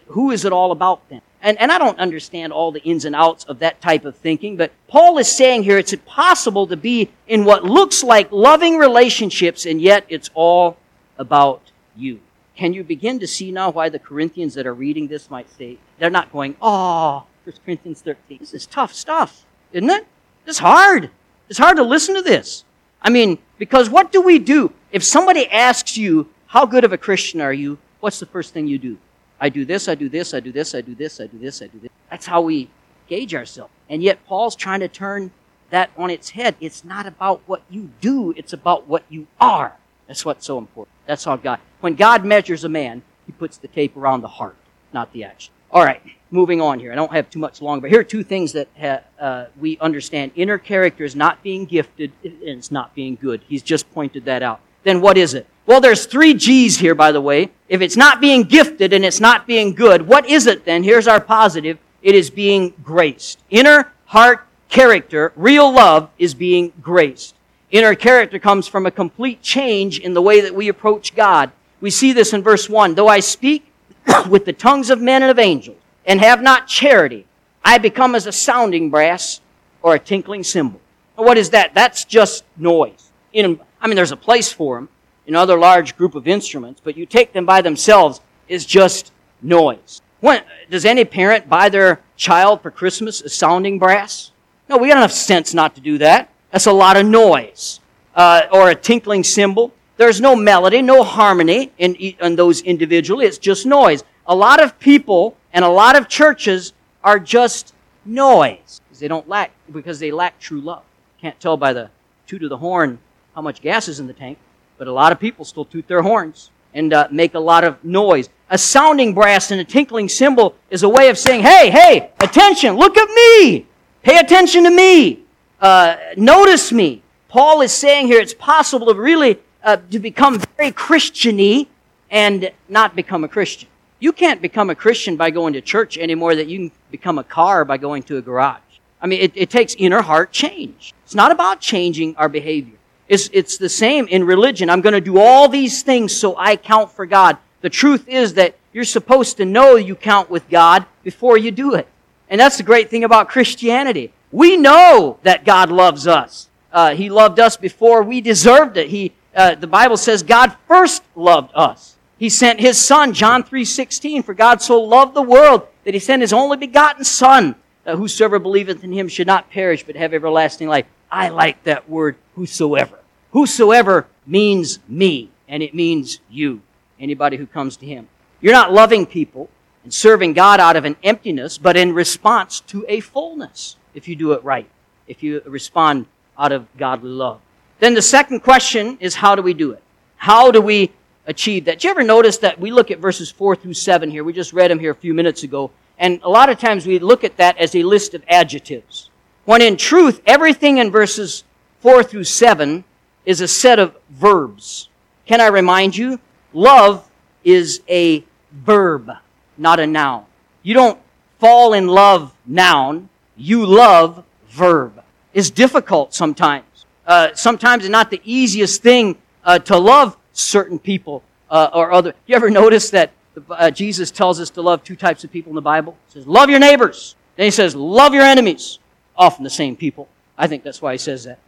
[0.07, 1.21] Who is it all about then?
[1.41, 4.57] And, and I don't understand all the ins and outs of that type of thinking,
[4.57, 9.65] but Paul is saying here it's impossible to be in what looks like loving relationships,
[9.65, 10.77] and yet it's all
[11.17, 12.19] about you.
[12.55, 15.79] Can you begin to see now why the Corinthians that are reading this might say,
[15.97, 18.37] they're not going, oh, 1 Corinthians 13.
[18.39, 20.05] This is tough stuff, isn't it?
[20.45, 21.09] It's hard.
[21.49, 22.65] It's hard to listen to this.
[23.01, 24.73] I mean, because what do we do?
[24.91, 27.79] If somebody asks you, how good of a Christian are you?
[27.99, 28.97] What's the first thing you do?
[29.41, 31.61] I do this, I do this, I do this, I do this, I do this,
[31.63, 31.89] I do this.
[32.11, 32.69] That's how we
[33.07, 33.73] gauge ourselves.
[33.89, 35.31] And yet Paul's trying to turn
[35.71, 36.55] that on its head.
[36.61, 39.75] It's not about what you do, it's about what you are.
[40.07, 40.95] That's what's so important.
[41.07, 44.55] That's how God, when God measures a man, he puts the tape around the heart,
[44.93, 45.53] not the action.
[45.71, 46.91] All right, moving on here.
[46.91, 49.77] I don't have too much longer, but here are two things that ha- uh, we
[49.79, 50.33] understand.
[50.35, 53.41] Inner character is not being gifted, and it's not being good.
[53.47, 54.59] He's just pointed that out.
[54.83, 55.47] Then what is it?
[55.65, 57.51] Well, there's three G's here, by the way.
[57.69, 60.83] If it's not being gifted and it's not being good, what is it then?
[60.83, 61.77] Here's our positive.
[62.01, 63.39] It is being graced.
[63.49, 67.35] Inner heart character, real love is being graced.
[67.69, 71.51] Inner character comes from a complete change in the way that we approach God.
[71.79, 72.95] We see this in verse 1.
[72.95, 73.71] Though I speak
[74.29, 77.25] with the tongues of men and of angels and have not charity,
[77.63, 79.39] I become as a sounding brass
[79.81, 80.81] or a tinkling cymbal.
[81.15, 81.73] What is that?
[81.73, 83.11] That's just noise.
[83.31, 84.89] In, I mean, there's a place for them
[85.27, 90.01] another large group of instruments, but you take them by themselves is just noise.
[90.19, 94.31] When, does any parent buy their child for Christmas a sounding brass?
[94.69, 96.29] No, we got enough sense not to do that.
[96.51, 97.79] That's a lot of noise.
[98.13, 99.71] Uh, or a tinkling cymbal.
[99.97, 103.25] There's no melody, no harmony in, in those individually.
[103.25, 104.03] It's just noise.
[104.27, 107.73] A lot of people and a lot of churches are just
[108.05, 110.83] noise because they don't lack because they lack true love.
[111.21, 111.89] Can't tell by the
[112.27, 112.99] toot of the horn
[113.35, 114.37] how much gas is in the tank.
[114.77, 117.83] But a lot of people still toot their horns and uh, make a lot of
[117.83, 118.29] noise.
[118.49, 122.75] A sounding brass and a tinkling cymbal is a way of saying, hey, hey, attention,
[122.75, 123.65] look at me.
[124.03, 125.23] Pay attention to me.
[125.59, 127.03] Uh, notice me.
[127.27, 131.67] Paul is saying here it's possible to really uh, to become very Christiany
[132.09, 133.69] and not become a Christian.
[133.99, 137.23] You can't become a Christian by going to church anymore that you can become a
[137.23, 138.59] car by going to a garage.
[138.99, 140.93] I mean, it, it takes inner heart change.
[141.03, 142.77] It's not about changing our behavior.
[143.11, 144.69] It's, it's the same in religion.
[144.69, 147.37] I'm going to do all these things so I count for God.
[147.59, 151.75] The truth is that you're supposed to know you count with God before you do
[151.75, 151.89] it.
[152.29, 154.13] And that's the great thing about Christianity.
[154.31, 156.47] We know that God loves us.
[156.71, 158.87] Uh, he loved us before we deserved it.
[158.87, 161.97] He, uh, the Bible says God first loved us.
[162.17, 166.21] He sent His Son, John 3.16, for God so loved the world that He sent
[166.21, 170.69] His only begotten Son, that whosoever believeth in Him should not perish but have everlasting
[170.69, 170.85] life.
[171.11, 173.00] I like that word, whosoever.
[173.31, 176.61] Whosoever means me, and it means you,
[176.99, 178.07] anybody who comes to Him.
[178.41, 179.49] You're not loving people
[179.83, 184.15] and serving God out of an emptiness, but in response to a fullness, if you
[184.15, 184.69] do it right,
[185.07, 186.05] if you respond
[186.37, 187.39] out of godly love.
[187.79, 189.81] Then the second question is how do we do it?
[190.17, 190.91] How do we
[191.25, 191.79] achieve that?
[191.79, 194.23] Did you ever notice that we look at verses 4 through 7 here?
[194.23, 195.71] We just read them here a few minutes ago.
[195.97, 199.09] And a lot of times we look at that as a list of adjectives.
[199.45, 201.43] When in truth, everything in verses
[201.79, 202.83] 4 through 7
[203.25, 204.89] is a set of verbs.
[205.25, 206.19] Can I remind you?
[206.53, 207.09] Love
[207.43, 209.11] is a verb,
[209.57, 210.25] not a noun.
[210.63, 210.99] You don't
[211.39, 215.03] fall in love noun, you love verb.
[215.33, 216.85] It's difficult sometimes.
[217.05, 222.13] Uh, sometimes it's not the easiest thing uh, to love certain people uh, or other.
[222.27, 223.11] You ever notice that
[223.49, 225.97] uh, Jesus tells us to love two types of people in the Bible?
[226.07, 227.15] He says, love your neighbors.
[227.37, 228.79] Then he says, love your enemies.
[229.15, 230.07] Often the same people.
[230.37, 231.39] I think that's why he says that.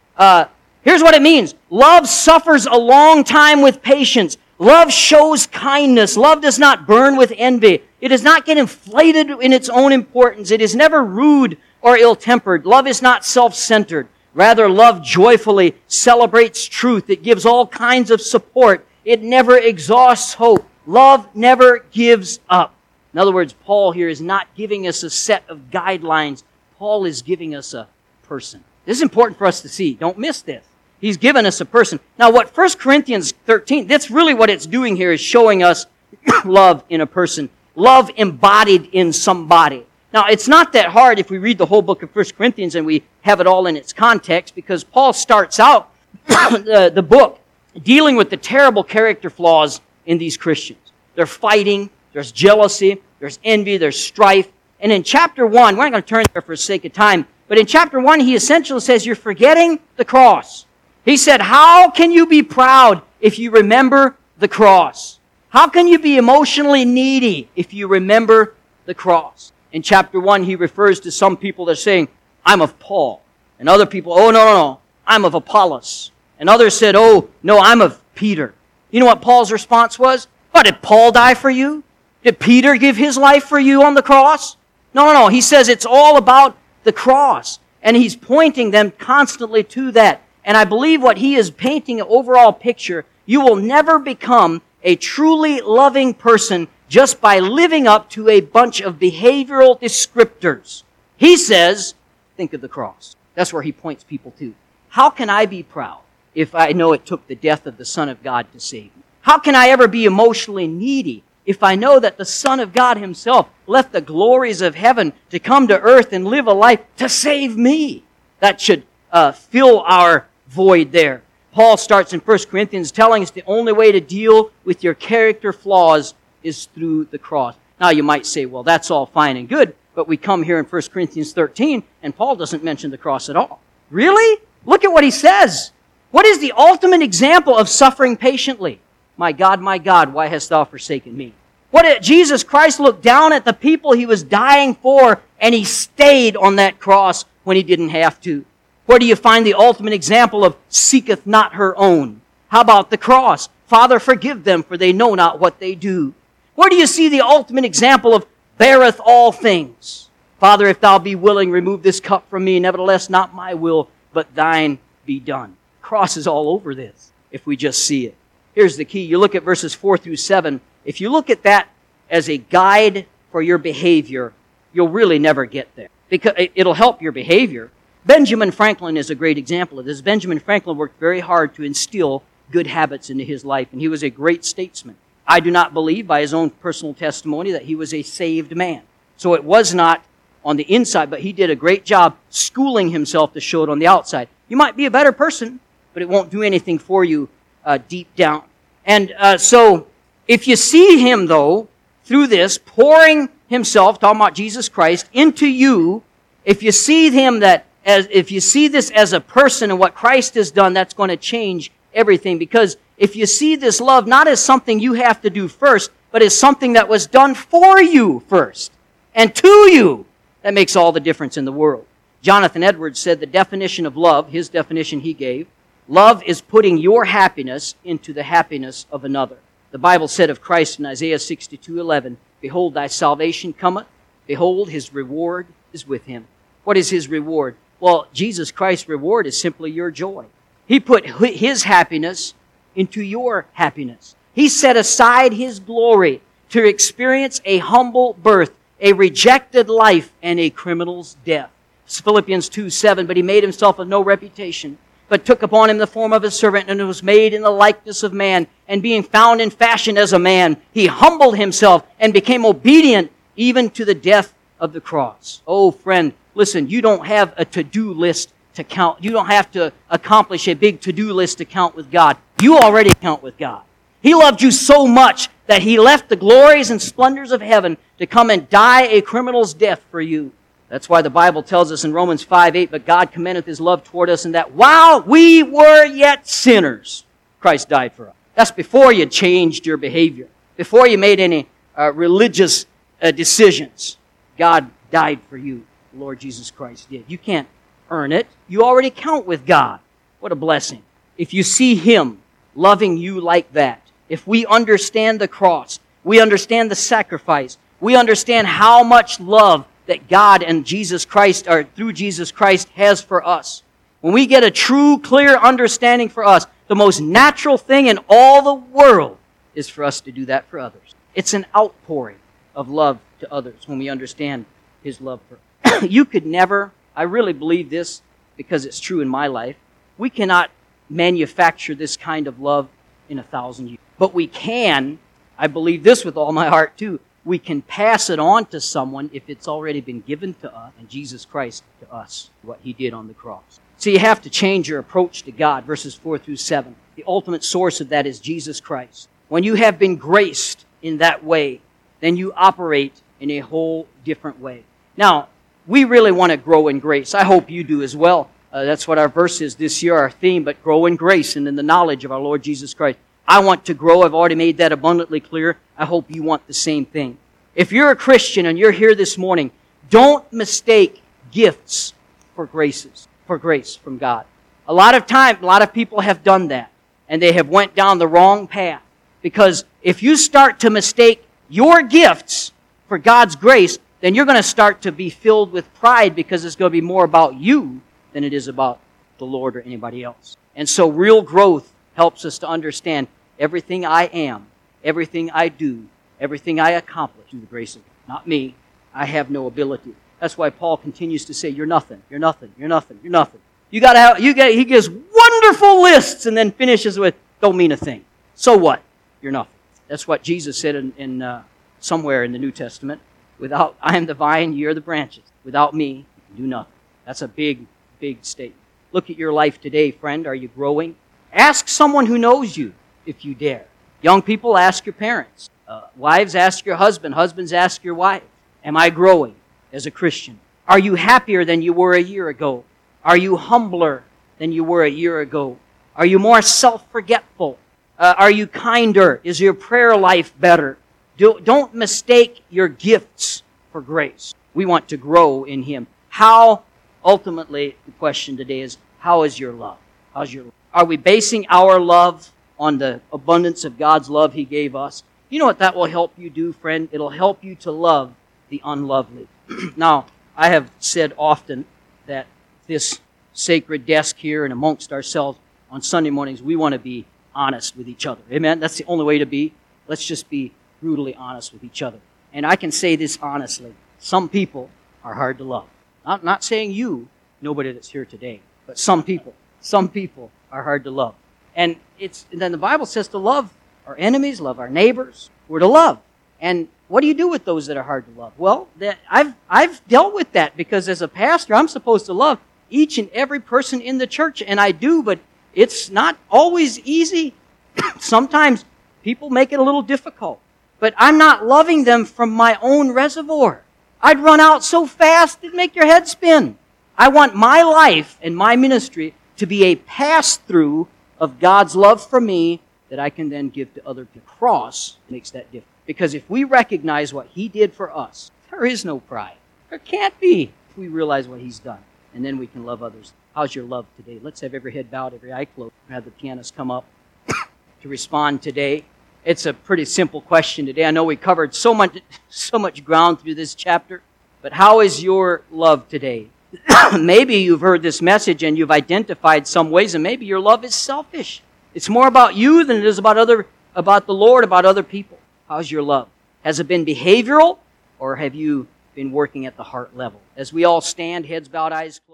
[0.84, 1.54] Here's what it means.
[1.70, 4.36] Love suffers a long time with patience.
[4.58, 6.16] Love shows kindness.
[6.16, 7.82] Love does not burn with envy.
[8.00, 10.50] It does not get inflated in its own importance.
[10.50, 12.66] It is never rude or ill-tempered.
[12.66, 14.08] Love is not self-centered.
[14.34, 17.08] Rather, love joyfully celebrates truth.
[17.08, 18.86] It gives all kinds of support.
[19.04, 20.68] It never exhausts hope.
[20.86, 22.74] Love never gives up.
[23.12, 26.42] In other words, Paul here is not giving us a set of guidelines.
[26.78, 27.88] Paul is giving us a
[28.24, 28.64] person.
[28.84, 29.94] This is important for us to see.
[29.94, 30.64] Don't miss this.
[31.00, 32.00] He's given us a person.
[32.18, 35.86] Now, what 1 Corinthians 13, that's really what it's doing here is showing us
[36.44, 37.50] love in a person.
[37.76, 39.84] Love embodied in somebody.
[40.12, 42.86] Now, it's not that hard if we read the whole book of 1 Corinthians and
[42.86, 45.90] we have it all in its context because Paul starts out
[46.26, 47.40] the, the book
[47.82, 50.92] dealing with the terrible character flaws in these Christians.
[51.16, 54.50] They're fighting, there's jealousy, there's envy, there's strife.
[54.80, 57.26] And in chapter 1, we're not going to turn there for the sake of time,
[57.48, 60.66] but in chapter 1, he essentially says, You're forgetting the cross.
[61.04, 65.18] He said, How can you be proud if you remember the cross?
[65.50, 68.54] How can you be emotionally needy if you remember
[68.86, 69.52] the cross?
[69.72, 72.08] In chapter 1, he refers to some people that are saying,
[72.44, 73.22] I'm of Paul.
[73.58, 76.10] And other people, oh, no, no, no, I'm of Apollos.
[76.38, 78.54] And others said, oh, no, I'm of Peter.
[78.90, 80.26] You know what Paul's response was?
[80.50, 81.84] What, did Paul die for you?
[82.22, 84.56] Did Peter give his life for you on the cross?
[84.92, 85.28] No, no, no.
[85.28, 87.58] He says it's all about the cross.
[87.82, 90.22] And he's pointing them constantly to that.
[90.44, 94.96] And I believe what he is painting an overall picture, you will never become a
[94.96, 100.82] truly loving person just by living up to a bunch of behavioral descriptors.
[101.16, 101.94] He says,
[102.36, 103.16] think of the cross.
[103.34, 104.54] That's where he points people to.
[104.90, 106.00] How can I be proud
[106.34, 109.02] if I know it took the death of the Son of God to save me?
[109.22, 112.98] How can I ever be emotionally needy if I know that the Son of God
[112.98, 117.08] himself left the glories of heaven to come to earth and live a life to
[117.08, 118.04] save me?
[118.40, 121.22] That should uh, fill our void there.
[121.52, 125.52] Paul starts in 1 Corinthians telling us the only way to deal with your character
[125.52, 127.56] flaws is through the cross.
[127.80, 130.64] Now you might say, well, that's all fine and good, but we come here in
[130.64, 133.60] 1 Corinthians 13 and Paul doesn't mention the cross at all.
[133.90, 134.40] Really?
[134.64, 135.72] Look at what he says.
[136.10, 138.80] What is the ultimate example of suffering patiently?
[139.16, 141.34] My God, my God, why hast thou forsaken me?
[141.70, 146.36] What Jesus Christ looked down at the people he was dying for and he stayed
[146.36, 148.44] on that cross when he didn't have to.
[148.86, 152.20] Where do you find the ultimate example of seeketh not her own?
[152.48, 153.48] How about the cross?
[153.66, 156.14] Father, forgive them, for they know not what they do.
[156.54, 158.26] Where do you see the ultimate example of
[158.58, 160.08] beareth all things?
[160.38, 162.60] Father, if thou be willing, remove this cup from me.
[162.60, 165.56] Nevertheless, not my will, but thine be done.
[165.80, 168.14] Cross is all over this, if we just see it.
[168.54, 169.02] Here's the key.
[169.02, 170.60] You look at verses 4 through 7.
[170.84, 171.68] If you look at that
[172.08, 174.32] as a guide for your behavior,
[174.72, 175.88] you'll really never get there.
[176.08, 177.70] Because it'll help your behavior,
[178.06, 180.02] Benjamin Franklin is a great example of this.
[180.02, 184.02] Benjamin Franklin worked very hard to instill good habits into his life, and he was
[184.02, 184.96] a great statesman.
[185.26, 188.82] I do not believe, by his own personal testimony, that he was a saved man.
[189.16, 190.04] So it was not
[190.44, 193.78] on the inside, but he did a great job schooling himself to show it on
[193.78, 194.28] the outside.
[194.48, 195.60] You might be a better person,
[195.94, 197.30] but it won't do anything for you
[197.64, 198.42] uh, deep down.
[198.84, 199.86] And uh, so,
[200.28, 201.68] if you see him, though,
[202.04, 206.02] through this, pouring himself, talking about Jesus Christ, into you,
[206.44, 209.94] if you see him that as, if you see this as a person and what
[209.94, 212.38] Christ has done, that's going to change everything.
[212.38, 216.22] Because if you see this love not as something you have to do first, but
[216.22, 218.72] as something that was done for you first
[219.14, 220.06] and to you,
[220.42, 221.86] that makes all the difference in the world.
[222.22, 225.46] Jonathan Edwards said the definition of love, his definition he gave,
[225.88, 229.36] love is putting your happiness into the happiness of another.
[229.72, 233.86] The Bible said of Christ in Isaiah 62 11, Behold, thy salvation cometh.
[234.26, 236.26] Behold, his reward is with him.
[236.62, 237.56] What is his reward?
[237.84, 240.24] Well, Jesus Christ's reward is simply your joy.
[240.66, 242.32] He put his happiness
[242.74, 244.16] into your happiness.
[244.32, 250.48] He set aside his glory to experience a humble birth, a rejected life, and a
[250.48, 251.50] criminal's death.
[251.84, 254.78] It's Philippians 2 7, but he made himself of no reputation,
[255.10, 258.02] but took upon him the form of a servant, and was made in the likeness
[258.02, 258.46] of man.
[258.66, 263.68] And being found in fashion as a man, he humbled himself and became obedient even
[263.72, 265.42] to the death of the cross.
[265.46, 269.02] Oh, friend, listen, you don't have a to do list to count.
[269.02, 272.16] You don't have to accomplish a big to do list to count with God.
[272.40, 273.62] You already count with God.
[274.02, 278.06] He loved you so much that he left the glories and splendors of heaven to
[278.06, 280.32] come and die a criminal's death for you.
[280.68, 283.84] That's why the Bible tells us in Romans 5 8, but God commendeth his love
[283.84, 287.04] toward us, and that while we were yet sinners,
[287.40, 288.14] Christ died for us.
[288.34, 292.66] That's before you changed your behavior, before you made any uh, religious
[293.00, 293.98] uh, decisions.
[294.36, 295.64] God died for you.
[295.96, 297.04] Lord Jesus Christ did.
[297.08, 297.48] You can't
[297.90, 298.26] earn it.
[298.48, 299.80] You already count with God.
[300.20, 300.82] What a blessing.
[301.16, 302.20] If you see Him
[302.54, 308.46] loving you like that, if we understand the cross, we understand the sacrifice, we understand
[308.46, 313.62] how much love that God and Jesus Christ, or through Jesus Christ, has for us.
[314.00, 318.42] When we get a true, clear understanding for us, the most natural thing in all
[318.42, 319.18] the world
[319.54, 320.94] is for us to do that for others.
[321.14, 322.18] It's an outpouring
[322.54, 324.46] of love to others when we understand
[324.82, 325.38] His love for
[325.88, 328.02] You could never, I really believe this
[328.36, 329.56] because it's true in my life,
[329.98, 330.50] we cannot
[330.90, 332.68] manufacture this kind of love
[333.08, 333.80] in a thousand years.
[333.98, 334.98] But we can,
[335.38, 339.08] I believe this with all my heart too, we can pass it on to someone
[339.12, 342.92] if it's already been given to us and Jesus Christ to us, what he did
[342.92, 343.60] on the cross.
[343.78, 346.74] So you have to change your approach to God, verses 4 through 7.
[346.96, 349.08] The ultimate source of that is Jesus Christ.
[349.28, 351.60] When you have been graced in that way,
[352.00, 354.64] then you operate in a whole different way.
[354.96, 355.28] Now,
[355.66, 357.14] we really want to grow in grace.
[357.14, 358.30] I hope you do as well.
[358.52, 361.48] Uh, that's what our verse is this year, our theme, but grow in grace and
[361.48, 362.98] in the knowledge of our Lord Jesus Christ.
[363.26, 364.02] I want to grow.
[364.02, 365.58] I've already made that abundantly clear.
[365.76, 367.18] I hope you want the same thing.
[367.54, 369.50] If you're a Christian and you're here this morning,
[369.90, 371.94] don't mistake gifts
[372.34, 374.26] for graces, for grace from God.
[374.68, 376.70] A lot of time, a lot of people have done that
[377.08, 378.82] and they have went down the wrong path.
[379.22, 382.52] Because if you start to mistake your gifts
[382.88, 386.56] for God's grace, then you're going to start to be filled with pride because it's
[386.56, 387.80] going to be more about you
[388.12, 388.78] than it is about
[389.16, 390.36] the Lord or anybody else.
[390.54, 394.46] And so real growth helps us to understand everything I am,
[394.84, 395.88] everything I do,
[396.20, 397.92] everything I accomplish through the grace of God.
[398.06, 398.54] Not me.
[398.92, 399.94] I have no ability.
[400.20, 403.40] That's why Paul continues to say, You're nothing, you're nothing, you're nothing, you're nothing.
[403.70, 407.72] You gotta have, you get, he gives wonderful lists and then finishes with, Don't mean
[407.72, 408.04] a thing.
[408.34, 408.82] So what?
[409.22, 409.56] You're nothing.
[409.88, 411.44] That's what Jesus said in, in uh,
[411.80, 413.00] somewhere in the New Testament.
[413.38, 415.24] Without, I am the vine, you're the branches.
[415.44, 416.72] Without me, you can do nothing.
[417.04, 417.66] That's a big,
[418.00, 418.60] big statement.
[418.92, 420.26] Look at your life today, friend.
[420.26, 420.96] Are you growing?
[421.32, 422.72] Ask someone who knows you
[423.06, 423.66] if you dare.
[424.02, 425.50] Young people, ask your parents.
[425.66, 427.14] Uh, wives, ask your husband.
[427.14, 428.22] Husbands, ask your wife.
[428.62, 429.34] Am I growing
[429.72, 430.38] as a Christian?
[430.68, 432.64] Are you happier than you were a year ago?
[433.04, 434.04] Are you humbler
[434.38, 435.58] than you were a year ago?
[435.96, 437.58] Are you more self forgetful?
[437.98, 439.20] Uh, are you kinder?
[439.24, 440.78] Is your prayer life better?
[441.16, 444.34] Do, don't mistake your gifts for grace.
[444.52, 445.86] We want to grow in Him.
[446.08, 446.64] How,
[447.04, 449.78] ultimately, the question today is how is your love?
[450.12, 450.52] How's your love?
[450.72, 455.04] Are we basing our love on the abundance of God's love He gave us?
[455.28, 456.88] You know what that will help you do, friend?
[456.90, 458.12] It'll help you to love
[458.48, 459.28] the unlovely.
[459.76, 460.06] now,
[460.36, 461.64] I have said often
[462.06, 462.26] that
[462.66, 463.00] this
[463.32, 465.38] sacred desk here and amongst ourselves
[465.70, 467.04] on Sunday mornings, we want to be
[467.34, 468.22] honest with each other.
[468.30, 468.60] Amen?
[468.60, 469.52] That's the only way to be.
[469.86, 470.52] Let's just be
[470.84, 471.98] brutally honest with each other.
[472.34, 473.72] And I can say this honestly.
[473.98, 474.68] Some people
[475.02, 475.66] are hard to love.
[476.04, 477.08] I'm not saying you,
[477.40, 479.32] nobody that's here today, but some people.
[479.62, 481.14] Some people are hard to love.
[481.56, 483.50] And it's and then the Bible says to love
[483.86, 485.30] our enemies, love our neighbors.
[485.48, 486.00] We're to love.
[486.38, 488.34] And what do you do with those that are hard to love?
[488.36, 492.38] Well, that, I've I've dealt with that because as a pastor, I'm supposed to love
[492.68, 495.18] each and every person in the church, and I do, but
[495.54, 497.32] it's not always easy.
[498.00, 498.66] Sometimes
[499.02, 500.40] people make it a little difficult.
[500.84, 503.62] But I'm not loving them from my own reservoir.
[504.02, 506.58] I'd run out so fast it'd make your head spin.
[506.98, 512.06] I want my life and my ministry to be a pass through of God's love
[512.06, 512.60] for me
[512.90, 514.30] that I can then give to other people.
[514.30, 515.72] Cross makes that difference.
[515.86, 519.38] Because if we recognize what He did for us, there is no pride.
[519.70, 521.82] There can't be if we realize what He's done.
[522.12, 523.14] And then we can love others.
[523.34, 524.20] How's your love today?
[524.22, 525.72] Let's have every head bowed, every eye closed.
[525.88, 526.84] Have the pianist come up
[527.80, 528.84] to respond today.
[529.24, 530.84] It's a pretty simple question today.
[530.84, 531.98] I know we covered so much,
[532.28, 534.02] so much ground through this chapter,
[534.42, 536.28] but how is your love today?
[536.98, 540.74] maybe you've heard this message and you've identified some ways, and maybe your love is
[540.74, 541.42] selfish.
[541.72, 545.18] It's more about you than it is about other, about the Lord, about other people.
[545.48, 546.08] How's your love?
[546.42, 547.56] Has it been behavioral,
[547.98, 550.20] or have you been working at the heart level?
[550.36, 552.12] As we all stand, heads bowed, eyes closed.